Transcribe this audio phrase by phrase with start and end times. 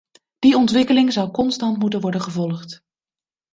[0.39, 2.83] Die ontwikkeling zou constant moeten worden gevolgd.